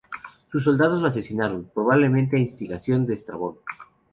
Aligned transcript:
Sus 0.47 0.63
soldados 0.63 0.99
lo 0.99 1.09
asesinaron, 1.09 1.69
probablemente 1.71 2.35
a 2.35 2.39
instigación 2.39 3.05
de 3.05 3.13
Estrabón. 3.13 3.57